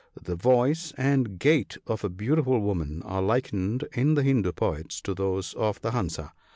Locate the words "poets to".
4.51-5.13